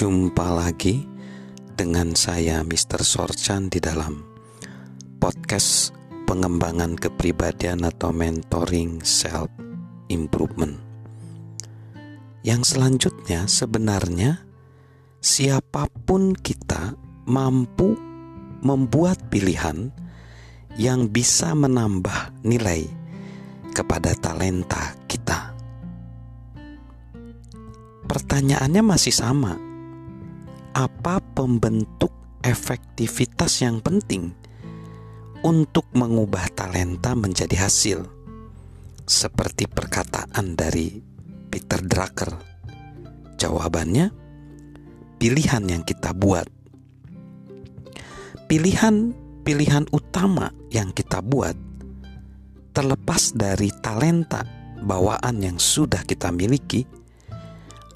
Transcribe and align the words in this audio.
Jumpa 0.00 0.48
lagi 0.56 1.04
dengan 1.76 2.16
saya 2.16 2.64
Mr. 2.64 3.04
Sorchan 3.04 3.68
di 3.68 3.84
dalam 3.84 4.24
podcast 5.20 5.92
pengembangan 6.24 6.96
kepribadian 6.96 7.84
atau 7.84 8.08
mentoring 8.08 9.04
self 9.04 9.52
improvement. 10.08 10.80
Yang 12.40 12.72
selanjutnya 12.72 13.44
sebenarnya 13.44 14.40
siapa 15.20 15.84
pun 16.08 16.32
kita 16.32 16.96
mampu 17.28 17.92
membuat 18.64 19.20
pilihan 19.28 19.92
yang 20.80 21.12
bisa 21.12 21.52
menambah 21.52 22.40
nilai 22.40 22.88
kepada 23.76 24.16
talenta 24.16 24.96
kita. 25.04 25.52
Pertanyaannya 28.08 28.80
masih 28.80 29.12
sama 29.12 29.68
apa 30.74 31.18
pembentuk 31.34 32.14
efektivitas 32.46 33.60
yang 33.60 33.82
penting 33.82 34.32
untuk 35.42 35.88
mengubah 35.96 36.52
talenta 36.52 37.16
menjadi 37.16 37.66
hasil, 37.66 38.04
seperti 39.08 39.64
perkataan 39.66 40.54
dari 40.54 41.00
Peter 41.48 41.80
Drucker. 41.80 42.32
Jawabannya, 43.40 44.12
pilihan 45.16 45.64
yang 45.64 45.82
kita 45.82 46.12
buat. 46.12 46.46
Pilihan-pilihan 48.46 49.88
utama 49.94 50.52
yang 50.68 50.92
kita 50.92 51.22
buat 51.24 51.54
terlepas 52.70 53.32
dari 53.34 53.70
talenta 53.80 54.44
bawaan 54.82 55.40
yang 55.40 55.58
sudah 55.58 56.02
kita 56.04 56.30
miliki 56.34 56.99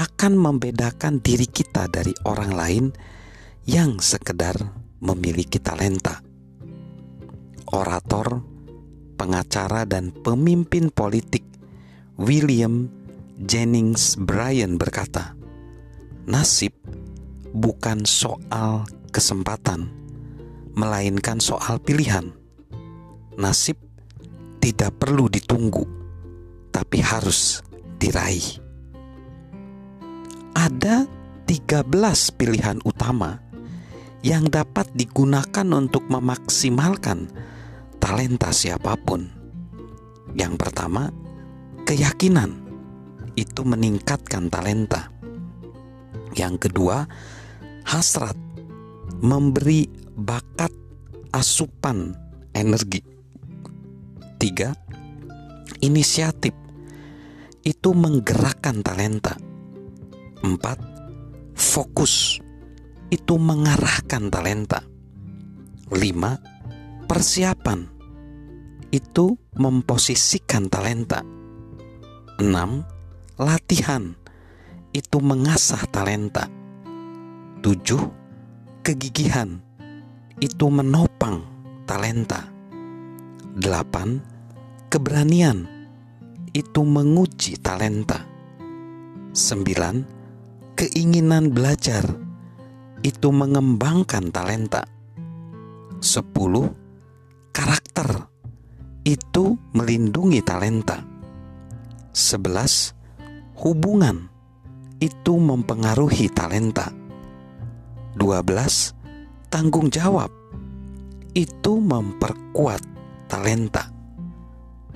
akan 0.00 0.32
membedakan 0.32 1.20
diri 1.20 1.44
kita 1.44 1.84
dari 1.92 2.16
orang 2.24 2.52
lain 2.56 2.86
yang 3.68 4.00
sekedar 4.00 4.56
memiliki 5.04 5.60
talenta. 5.60 6.24
Orator, 7.68 8.40
pengacara, 9.20 9.84
dan 9.84 10.08
pemimpin 10.24 10.88
politik 10.88 11.44
William 12.16 12.88
Jennings 13.44 14.16
Bryan 14.16 14.80
berkata, 14.80 15.36
"Nasib 16.24 16.72
bukan 17.52 18.08
soal 18.08 18.88
kesempatan, 19.12 19.92
melainkan 20.72 21.44
soal 21.44 21.76
pilihan. 21.76 22.32
Nasib 23.36 23.76
tidak 24.64 24.96
perlu 24.96 25.28
ditunggu, 25.28 25.84
tapi 26.72 27.04
harus 27.04 27.60
diraih." 28.00 28.69
Ada 30.60 31.08
13 31.48 31.88
pilihan 32.36 32.84
utama 32.84 33.40
yang 34.20 34.44
dapat 34.52 34.92
digunakan 34.92 35.64
untuk 35.72 36.04
memaksimalkan 36.12 37.32
talenta 37.96 38.52
siapa 38.52 38.92
pun. 39.00 39.24
Yang 40.36 40.60
pertama, 40.60 41.08
keyakinan 41.88 42.60
itu 43.40 43.64
meningkatkan 43.64 44.52
talenta. 44.52 45.08
Yang 46.36 46.68
kedua, 46.68 47.08
hasrat 47.88 48.36
memberi 49.24 49.88
bakat 50.12 50.76
asupan 51.32 52.12
energi. 52.52 53.00
Tiga, 54.36 54.76
inisiatif 55.80 56.52
itu 57.64 57.96
menggerakkan 57.96 58.84
talenta. 58.84 59.49
Empat, 60.40 60.80
fokus 61.52 62.40
itu 63.12 63.34
mengarahkan 63.36 64.32
talenta. 64.32 64.80
Lima, 65.92 66.38
persiapan 67.04 67.84
itu 68.88 69.36
memposisikan 69.58 70.72
talenta. 70.72 71.20
Enam, 72.40 72.88
latihan 73.36 74.16
itu 74.96 75.20
mengasah 75.20 75.84
talenta. 75.92 76.48
Tujuh, 77.60 78.00
kegigihan 78.80 79.60
itu 80.40 80.66
menopang 80.72 81.44
talenta. 81.84 82.48
Delapan, 83.60 84.24
keberanian 84.88 85.68
itu 86.56 86.80
menguji 86.80 87.60
talenta. 87.60 88.24
Sembilan, 89.30 90.19
keinginan 90.80 91.52
belajar 91.52 92.00
itu 93.04 93.28
mengembangkan 93.28 94.32
talenta. 94.32 94.88
10. 96.00 96.24
Karakter 97.52 98.08
itu 99.04 99.60
melindungi 99.76 100.40
talenta. 100.40 101.04
11. 102.16 102.96
Hubungan 103.60 104.32
itu 105.04 105.36
mempengaruhi 105.36 106.32
talenta. 106.32 106.88
12. 108.16 109.52
Tanggung 109.52 109.92
jawab 109.92 110.32
itu 111.36 111.76
memperkuat 111.76 112.80
talenta. 113.28 113.92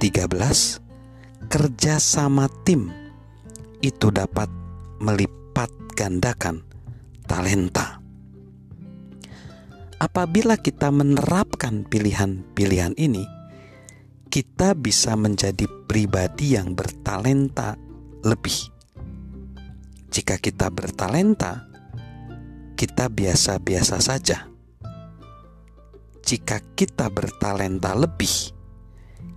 13. 0.00 0.80
Kerja 1.52 2.00
sama 2.00 2.48
tim 2.64 2.88
itu 3.84 4.08
dapat 4.08 4.48
melipat 5.54 5.70
gandakan 5.94 6.66
talenta. 7.30 8.02
Apabila 10.02 10.58
kita 10.58 10.90
menerapkan 10.90 11.86
pilihan-pilihan 11.86 12.98
ini, 12.98 13.22
kita 14.26 14.74
bisa 14.74 15.14
menjadi 15.14 15.70
pribadi 15.86 16.58
yang 16.58 16.74
bertalenta 16.74 17.78
lebih. 18.26 18.66
Jika 20.10 20.42
kita 20.42 20.74
bertalenta, 20.74 21.70
kita 22.74 23.06
biasa-biasa 23.06 24.02
saja. 24.02 24.50
Jika 26.26 26.58
kita 26.74 27.14
bertalenta 27.14 27.94
lebih, 27.94 28.50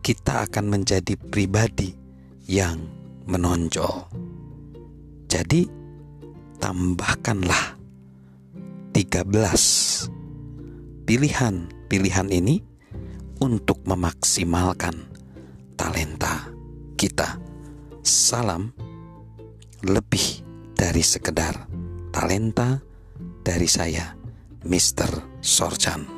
kita 0.00 0.48
akan 0.48 0.72
menjadi 0.72 1.20
pribadi 1.20 1.92
yang 2.48 2.80
menonjol. 3.28 4.08
Jadi, 5.28 5.77
tambahkanlah 6.58 7.78
13 8.92 11.06
pilihan-pilihan 11.06 12.28
ini 12.34 12.58
untuk 13.38 13.86
memaksimalkan 13.86 15.06
talenta 15.78 16.50
kita. 16.98 17.38
Salam 18.02 18.74
lebih 19.86 20.42
dari 20.74 21.06
sekedar 21.06 21.70
talenta 22.10 22.82
dari 23.46 23.70
saya, 23.70 24.18
Mr. 24.66 25.38
Sorchan. 25.38 26.17